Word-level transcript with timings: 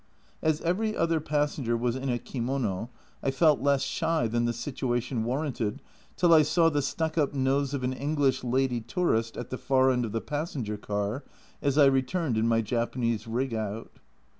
As 0.41 0.61
every 0.61 0.97
other 0.97 1.19
passenger 1.19 1.77
was 1.77 1.95
in 1.95 2.09
a 2.09 2.17
kimono 2.17 2.89
I 3.21 3.29
felt 3.29 3.61
less 3.61 3.83
shy 3.83 4.25
than 4.27 4.45
the 4.45 4.51
situation 4.51 5.23
warranted, 5.23 5.79
till 6.17 6.33
I 6.33 6.41
saw 6.41 6.69
the 6.69 6.81
stuck 6.81 7.19
up 7.19 7.35
nose 7.35 7.75
of 7.75 7.83
an 7.83 7.93
English 7.93 8.43
lady 8.43 8.81
tourist 8.81 9.37
at 9.37 9.51
the 9.51 9.59
far 9.59 9.91
end 9.91 10.03
of 10.03 10.11
the 10.11 10.19
passenger 10.19 10.75
car 10.77 11.23
as 11.61 11.77
I 11.77 11.85
returned 11.85 12.35
in 12.35 12.47
my 12.47 12.61
Japanese 12.61 13.27
rig 13.27 13.53
out. 13.53 13.97